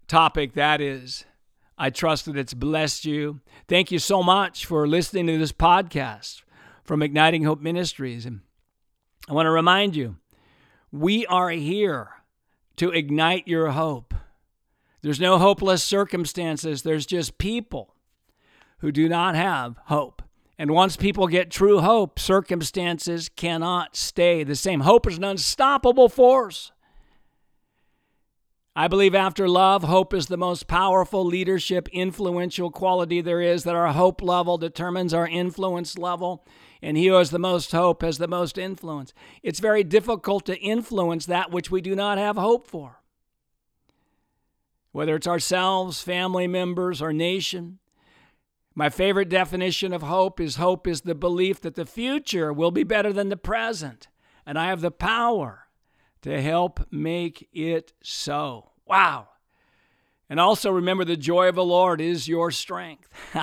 topic 0.07 0.53
that 0.53 0.81
is. 0.81 1.25
I 1.77 1.89
trust 1.89 2.25
that 2.25 2.37
it's 2.37 2.53
blessed 2.53 3.05
you. 3.05 3.41
Thank 3.67 3.91
you 3.91 3.99
so 3.99 4.23
much 4.23 4.65
for 4.65 4.87
listening 4.87 5.27
to 5.27 5.37
this 5.37 5.51
podcast 5.51 6.43
from 6.83 7.01
Igniting 7.01 7.43
Hope 7.43 7.59
Ministries. 7.61 8.25
And 8.25 8.41
I 9.27 9.33
want 9.33 9.45
to 9.45 9.51
remind 9.51 9.95
you, 9.95 10.17
we 10.91 11.25
are 11.25 11.49
here 11.49 12.09
to 12.77 12.91
ignite 12.91 13.47
your 13.47 13.71
hope. 13.71 14.13
There's 15.01 15.19
no 15.19 15.37
hopeless 15.37 15.83
circumstances, 15.83 16.83
there's 16.83 17.05
just 17.05 17.37
people 17.37 17.93
who 18.79 18.91
do 18.91 19.09
not 19.09 19.35
have 19.35 19.77
hope. 19.85 20.21
And 20.57 20.71
once 20.71 20.95
people 20.95 21.27
get 21.27 21.51
true 21.51 21.81
hope, 21.81 22.17
circumstances 22.17 23.29
cannot 23.29 23.95
stay 23.95 24.43
the 24.43 24.55
same. 24.55 24.81
Hope 24.81 25.05
is 25.07 25.17
an 25.17 25.23
unstoppable 25.25 26.07
force. 26.07 26.71
I 28.77 28.89
believe 28.89 29.15
after 29.15 29.47
love, 29.47 29.83
hope 29.83 30.13
is 30.13 30.27
the 30.27 30.35
most 30.35 30.67
powerful 30.67 31.23
leadership, 31.23 31.87
influential 31.93 32.69
quality 32.71 33.21
there 33.21 33.39
is, 33.39 33.63
that 33.63 33.75
our 33.75 33.93
hope 33.93 34.21
level 34.21 34.57
determines 34.57 35.13
our 35.13 35.27
influence 35.27 35.97
level. 35.97 36.45
And 36.81 36.97
he 36.97 37.07
who 37.07 37.13
has 37.13 37.29
the 37.29 37.39
most 37.39 37.71
hope 37.71 38.01
has 38.01 38.17
the 38.17 38.27
most 38.27 38.57
influence. 38.57 39.13
It's 39.41 39.61
very 39.61 39.83
difficult 39.83 40.45
to 40.47 40.59
influence 40.59 41.25
that 41.25 41.51
which 41.51 41.71
we 41.71 41.79
do 41.79 41.95
not 41.95 42.17
have 42.17 42.35
hope 42.35 42.67
for 42.67 43.01
whether 44.95 45.17
it's 45.17 45.27
ourselves, 45.27 46.01
family 46.01 46.47
members, 46.47 47.01
or 47.01 47.11
nation. 47.11 47.79
My 48.73 48.89
favorite 48.89 49.27
definition 49.27 49.91
of 49.91 50.03
hope 50.03 50.39
is 50.39 50.55
hope 50.55 50.87
is 50.87 51.01
the 51.01 51.13
belief 51.13 51.59
that 51.61 51.75
the 51.75 51.85
future 51.85 52.53
will 52.53 52.71
be 52.71 52.83
better 52.83 53.11
than 53.11 53.27
the 53.27 53.35
present, 53.35 54.07
and 54.45 54.57
I 54.57 54.67
have 54.67 54.79
the 54.79 54.91
power 54.91 55.64
to 56.25 56.41
help 56.41 56.85
make 56.91 57.47
it 57.53 57.93
so. 58.03 58.71
Wow. 58.85 59.29
And 60.29 60.39
also 60.39 60.71
remember 60.71 61.05
the 61.05 61.15
joy 61.15 61.47
of 61.47 61.55
the 61.55 61.63
Lord 61.63 62.01
is 62.01 62.27
your 62.27 62.51
strength. 62.51 63.07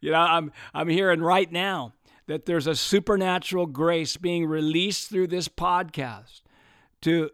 you 0.00 0.12
know, 0.12 0.20
I'm 0.20 0.52
I'm 0.72 0.88
hearing 0.88 1.20
right 1.20 1.50
now 1.50 1.94
that 2.26 2.46
there's 2.46 2.66
a 2.66 2.74
supernatural 2.74 3.66
grace 3.66 4.16
being 4.16 4.46
released 4.46 5.10
through 5.10 5.26
this 5.26 5.48
podcast 5.48 6.42
to 7.02 7.30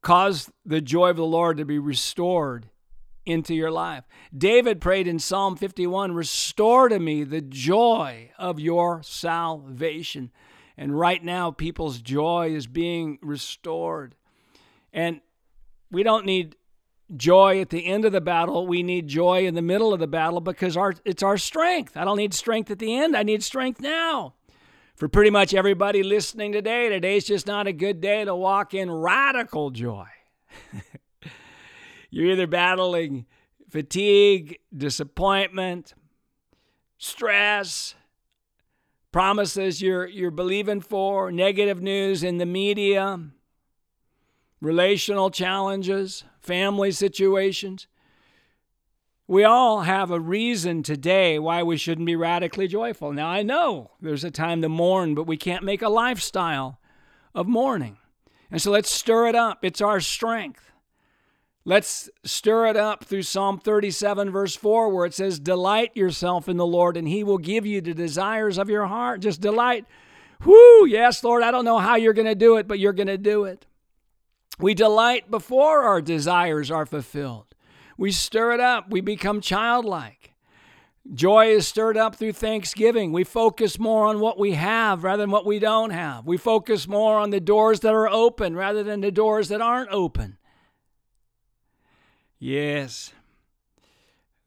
Cause 0.00 0.50
the 0.64 0.80
joy 0.80 1.10
of 1.10 1.16
the 1.16 1.24
Lord 1.24 1.56
to 1.56 1.64
be 1.64 1.78
restored 1.78 2.70
into 3.26 3.54
your 3.54 3.70
life. 3.70 4.04
David 4.36 4.80
prayed 4.80 5.08
in 5.08 5.18
Psalm 5.18 5.56
51 5.56 6.12
Restore 6.12 6.88
to 6.88 6.98
me 6.98 7.24
the 7.24 7.40
joy 7.40 8.30
of 8.38 8.60
your 8.60 9.02
salvation. 9.02 10.30
And 10.78 10.98
right 10.98 11.22
now, 11.22 11.50
people's 11.50 12.00
joy 12.00 12.54
is 12.54 12.66
being 12.66 13.18
restored. 13.20 14.14
And 14.92 15.20
we 15.90 16.02
don't 16.02 16.24
need 16.24 16.56
joy 17.14 17.60
at 17.60 17.68
the 17.68 17.84
end 17.84 18.06
of 18.06 18.12
the 18.12 18.20
battle. 18.22 18.66
We 18.66 18.82
need 18.82 19.08
joy 19.08 19.46
in 19.46 19.54
the 19.54 19.62
middle 19.62 19.92
of 19.92 20.00
the 20.00 20.06
battle 20.06 20.40
because 20.40 20.76
our, 20.76 20.94
it's 21.04 21.22
our 21.22 21.36
strength. 21.36 21.96
I 21.96 22.04
don't 22.04 22.16
need 22.16 22.32
strength 22.32 22.70
at 22.70 22.78
the 22.78 22.96
end, 22.96 23.14
I 23.14 23.22
need 23.24 23.42
strength 23.42 23.80
now 23.80 24.34
for 24.98 25.08
pretty 25.08 25.30
much 25.30 25.54
everybody 25.54 26.02
listening 26.02 26.50
today, 26.50 26.88
today's 26.88 27.24
just 27.24 27.46
not 27.46 27.68
a 27.68 27.72
good 27.72 28.00
day 28.00 28.24
to 28.24 28.34
walk 28.34 28.74
in 28.74 28.90
radical 28.90 29.70
joy. 29.70 30.08
You're 32.10 32.32
either 32.32 32.48
battling 32.48 33.26
fatigue, 33.70 34.58
disappointment, 34.76 35.94
stress, 36.98 37.94
promises 39.12 39.80
you're, 39.80 40.06
you're 40.06 40.30
believing 40.30 40.80
for, 40.80 41.32
negative 41.32 41.82
news 41.82 42.22
in 42.22 42.38
the 42.38 42.46
media, 42.46 43.18
relational 44.60 45.30
challenges, 45.30 46.24
family 46.40 46.90
situations. 46.90 47.86
We 49.26 49.44
all 49.44 49.82
have 49.82 50.10
a 50.10 50.20
reason 50.20 50.82
today 50.82 51.38
why 51.38 51.62
we 51.62 51.76
shouldn't 51.76 52.06
be 52.06 52.16
radically 52.16 52.66
joyful. 52.66 53.12
Now, 53.12 53.28
I 53.28 53.42
know 53.42 53.92
there's 54.00 54.24
a 54.24 54.30
time 54.30 54.62
to 54.62 54.68
mourn, 54.68 55.14
but 55.14 55.26
we 55.26 55.36
can't 55.36 55.64
make 55.64 55.82
a 55.82 55.88
lifestyle 55.88 56.80
of 57.34 57.46
mourning. 57.46 57.98
And 58.50 58.60
so 58.60 58.70
let's 58.70 58.90
stir 58.90 59.28
it 59.28 59.34
up. 59.34 59.64
It's 59.64 59.82
our 59.82 60.00
strength. 60.00 60.67
Let's 61.68 62.08
stir 62.24 62.68
it 62.68 62.78
up 62.78 63.04
through 63.04 63.24
Psalm 63.24 63.58
37, 63.58 64.30
verse 64.30 64.56
4, 64.56 64.88
where 64.88 65.04
it 65.04 65.12
says, 65.12 65.38
Delight 65.38 65.94
yourself 65.94 66.48
in 66.48 66.56
the 66.56 66.64
Lord, 66.64 66.96
and 66.96 67.06
he 67.06 67.22
will 67.22 67.36
give 67.36 67.66
you 67.66 67.82
the 67.82 67.92
desires 67.92 68.56
of 68.56 68.70
your 68.70 68.86
heart. 68.86 69.20
Just 69.20 69.42
delight. 69.42 69.84
Whoo, 70.46 70.86
yes, 70.86 71.22
Lord, 71.22 71.42
I 71.42 71.50
don't 71.50 71.66
know 71.66 71.76
how 71.76 71.96
you're 71.96 72.14
going 72.14 72.26
to 72.26 72.34
do 72.34 72.56
it, 72.56 72.66
but 72.66 72.78
you're 72.78 72.94
going 72.94 73.08
to 73.08 73.18
do 73.18 73.44
it. 73.44 73.66
We 74.58 74.72
delight 74.72 75.30
before 75.30 75.82
our 75.82 76.00
desires 76.00 76.70
are 76.70 76.86
fulfilled. 76.86 77.54
We 77.98 78.12
stir 78.12 78.52
it 78.52 78.60
up. 78.60 78.88
We 78.88 79.02
become 79.02 79.42
childlike. 79.42 80.32
Joy 81.12 81.48
is 81.48 81.68
stirred 81.68 81.98
up 81.98 82.16
through 82.16 82.32
thanksgiving. 82.32 83.12
We 83.12 83.24
focus 83.24 83.78
more 83.78 84.06
on 84.06 84.20
what 84.20 84.38
we 84.38 84.52
have 84.52 85.04
rather 85.04 85.22
than 85.22 85.30
what 85.30 85.44
we 85.44 85.58
don't 85.58 85.90
have. 85.90 86.26
We 86.26 86.38
focus 86.38 86.88
more 86.88 87.18
on 87.18 87.28
the 87.28 87.40
doors 87.40 87.80
that 87.80 87.92
are 87.92 88.08
open 88.08 88.56
rather 88.56 88.82
than 88.82 89.02
the 89.02 89.12
doors 89.12 89.48
that 89.48 89.60
aren't 89.60 89.90
open. 89.90 90.37
Yes, 92.38 93.12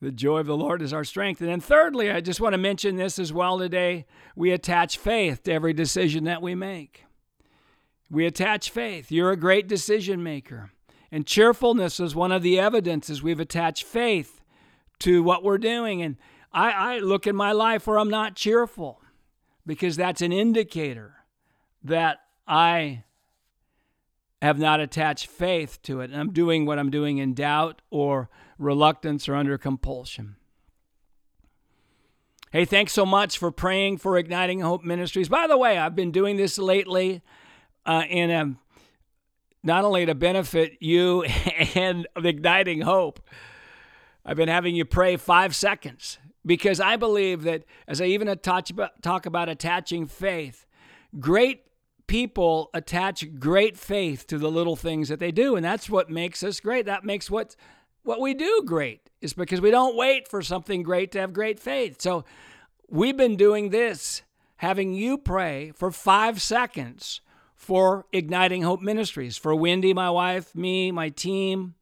the 0.01 0.11
joy 0.11 0.39
of 0.39 0.47
the 0.47 0.57
Lord 0.57 0.81
is 0.81 0.93
our 0.93 1.03
strength. 1.03 1.41
And 1.41 1.49
then, 1.49 1.59
thirdly, 1.59 2.09
I 2.09 2.21
just 2.21 2.41
want 2.41 2.53
to 2.53 2.57
mention 2.57 2.95
this 2.95 3.19
as 3.19 3.31
well 3.31 3.59
today. 3.59 4.05
We 4.35 4.51
attach 4.51 4.97
faith 4.97 5.43
to 5.43 5.53
every 5.53 5.73
decision 5.73 6.23
that 6.23 6.41
we 6.41 6.55
make. 6.55 7.05
We 8.09 8.25
attach 8.25 8.69
faith. 8.69 9.11
You're 9.11 9.31
a 9.31 9.37
great 9.37 9.67
decision 9.67 10.23
maker. 10.23 10.71
And 11.11 11.27
cheerfulness 11.27 11.99
is 11.99 12.15
one 12.15 12.31
of 12.31 12.41
the 12.41 12.59
evidences 12.59 13.21
we've 13.21 13.39
attached 13.39 13.83
faith 13.83 14.41
to 14.99 15.21
what 15.21 15.43
we're 15.43 15.57
doing. 15.57 16.01
And 16.01 16.17
I, 16.51 16.71
I 16.71 16.99
look 16.99 17.27
in 17.27 17.35
my 17.35 17.51
life 17.51 17.85
where 17.85 17.99
I'm 17.99 18.09
not 18.09 18.35
cheerful 18.35 19.01
because 19.65 19.95
that's 19.95 20.21
an 20.21 20.31
indicator 20.31 21.15
that 21.83 22.19
I 22.47 23.03
have 24.41 24.57
not 24.57 24.79
attached 24.79 25.27
faith 25.27 25.81
to 25.83 26.01
it. 26.01 26.09
And 26.11 26.19
I'm 26.19 26.33
doing 26.33 26.65
what 26.65 26.79
I'm 26.79 26.89
doing 26.89 27.19
in 27.19 27.33
doubt 27.33 27.81
or 27.89 28.29
reluctance 28.57 29.29
or 29.29 29.35
under 29.35 29.57
compulsion. 29.57 30.35
Hey, 32.51 32.65
thanks 32.65 32.91
so 32.91 33.05
much 33.05 33.37
for 33.37 33.51
praying 33.51 33.97
for 33.97 34.17
Igniting 34.17 34.59
Hope 34.59 34.83
Ministries. 34.83 35.29
By 35.29 35.47
the 35.47 35.57
way, 35.57 35.77
I've 35.77 35.95
been 35.95 36.11
doing 36.11 36.37
this 36.37 36.57
lately 36.57 37.21
uh, 37.85 38.03
in 38.09 38.29
a 38.29 38.55
not 39.63 39.85
only 39.85 40.05
to 40.05 40.15
benefit 40.15 40.73
you 40.79 41.23
and 41.75 42.07
igniting 42.17 42.81
hope, 42.81 43.21
I've 44.25 44.37
been 44.37 44.49
having 44.49 44.75
you 44.75 44.85
pray 44.85 45.17
five 45.17 45.55
seconds 45.55 46.19
because 46.45 46.79
I 46.79 46.95
believe 46.95 47.43
that 47.43 47.63
as 47.87 48.01
I 48.01 48.05
even 48.05 48.35
talk 48.39 49.25
about 49.25 49.49
attaching 49.49 50.07
faith, 50.07 50.65
great 51.19 51.63
people 52.11 52.69
attach 52.73 53.39
great 53.39 53.77
faith 53.77 54.27
to 54.27 54.37
the 54.37 54.51
little 54.51 54.75
things 54.75 55.07
that 55.07 55.21
they 55.21 55.31
do, 55.31 55.55
and 55.55 55.63
that's 55.63 55.89
what 55.89 56.09
makes 56.09 56.43
us 56.43 56.59
great. 56.59 56.85
That 56.85 57.05
makes 57.05 57.31
what 57.31 57.55
what 58.03 58.19
we 58.19 58.33
do 58.33 58.63
great 58.65 59.09
is 59.21 59.31
because 59.31 59.61
we 59.61 59.71
don't 59.71 59.95
wait 59.95 60.27
for 60.27 60.41
something 60.41 60.83
great 60.83 61.13
to 61.13 61.21
have 61.21 61.31
great 61.31 61.57
faith. 61.57 62.01
So 62.01 62.25
we've 62.89 63.15
been 63.15 63.37
doing 63.37 63.69
this, 63.69 64.23
having 64.57 64.91
you 64.91 65.17
pray 65.17 65.71
for 65.73 65.89
five 65.89 66.41
seconds 66.41 67.21
for 67.55 68.05
Igniting 68.11 68.63
Hope 68.63 68.81
Ministries, 68.81 69.37
for 69.37 69.55
Wendy, 69.55 69.93
my 69.93 70.09
wife, 70.09 70.53
me, 70.53 70.91
my 70.91 71.07
team. 71.07 71.75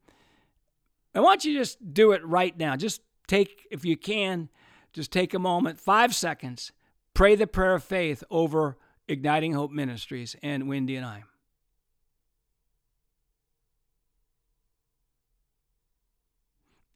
I 1.12 1.18
want 1.18 1.44
you 1.44 1.54
to 1.54 1.58
just 1.58 1.92
do 1.92 2.12
it 2.12 2.24
right 2.24 2.56
now. 2.56 2.76
Just 2.76 3.00
take, 3.26 3.66
if 3.72 3.84
you 3.84 3.96
can, 3.96 4.48
just 4.92 5.10
take 5.10 5.34
a 5.34 5.40
moment, 5.40 5.80
five 5.80 6.14
seconds, 6.14 6.70
pray 7.14 7.34
the 7.34 7.48
prayer 7.48 7.74
of 7.74 7.82
faith 7.82 8.22
over 8.30 8.76
Igniting 9.10 9.52
Hope 9.52 9.70
Ministries 9.70 10.36
and 10.42 10.68
Wendy 10.68 10.96
and 10.96 11.04
I. 11.04 11.24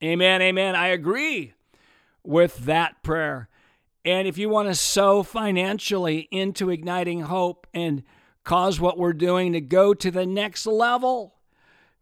Amen, 0.03 0.42
amen. 0.42 0.77
I 0.77 0.88
agree 0.88 1.55
with 2.22 2.57
that 2.66 3.03
prayer. 3.03 3.48
And 4.05 4.29
if 4.29 4.37
you 4.38 4.48
want 4.48 4.68
to 4.68 4.74
sow 4.74 5.22
financially 5.22 6.29
into 6.31 6.70
Igniting 6.70 7.22
Hope 7.22 7.66
and 7.72 8.03
cause 8.44 8.79
what 8.79 8.98
we're 8.98 9.14
doing 9.14 9.55
to 9.55 9.61
go 9.61 9.94
to 9.94 10.11
the 10.11 10.27
next 10.27 10.66
level. 10.66 11.35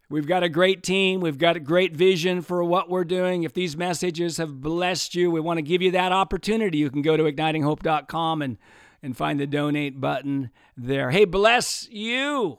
We've 0.09 0.27
got 0.27 0.43
a 0.43 0.49
great 0.49 0.83
team. 0.83 1.21
We've 1.21 1.37
got 1.37 1.55
a 1.55 1.61
great 1.61 1.95
vision 1.95 2.41
for 2.41 2.63
what 2.63 2.89
we're 2.89 3.05
doing. 3.05 3.43
If 3.43 3.53
these 3.53 3.75
messages 3.75 4.37
have 4.37 4.61
blessed 4.61 5.15
you, 5.15 5.31
we 5.31 5.39
want 5.39 5.57
to 5.57 5.63
give 5.63 5.81
you 5.81 5.91
that 5.91 6.11
opportunity. 6.11 6.77
You 6.77 6.91
can 6.91 7.01
go 7.01 7.17
to 7.17 7.23
ignitinghope.com 7.23 8.41
and, 8.41 8.57
and 9.03 9.15
find 9.15 9.39
the 9.39 9.45
donate 9.45 9.99
button 9.99 10.49
there. 10.75 11.11
Hey, 11.11 11.25
bless 11.25 11.87
you 11.91 12.57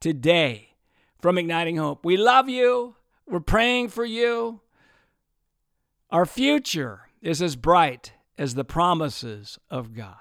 today 0.00 0.70
from 1.20 1.38
Igniting 1.38 1.76
Hope. 1.76 2.04
We 2.04 2.16
love 2.16 2.48
you. 2.48 2.96
We're 3.26 3.40
praying 3.40 3.90
for 3.90 4.04
you. 4.04 4.62
Our 6.10 6.26
future 6.26 7.02
is 7.20 7.40
as 7.42 7.54
bright 7.54 8.12
as 8.38 8.54
the 8.54 8.64
promises 8.64 9.58
of 9.70 9.94
God. 9.94 10.16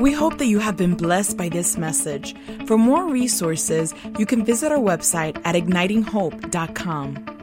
We 0.00 0.12
hope 0.12 0.38
that 0.38 0.46
you 0.46 0.58
have 0.58 0.76
been 0.76 0.96
blessed 0.96 1.36
by 1.36 1.48
this 1.48 1.78
message. 1.78 2.36
For 2.66 2.76
more 2.76 3.08
resources, 3.08 3.94
you 4.18 4.26
can 4.26 4.44
visit 4.44 4.70
our 4.70 4.78
website 4.78 5.40
at 5.44 5.54
ignitinghope.com. 5.54 7.33